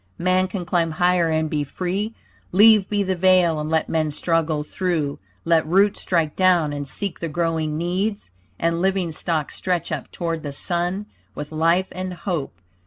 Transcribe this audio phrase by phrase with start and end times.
[0.17, 2.15] Man can climb higher and be free.
[2.51, 5.19] Leave be the veil and let men struggle through.
[5.45, 10.41] Let roots strike down and seek the growing needs; And living stock stretch up toward
[10.41, 12.57] the sun With life and hope.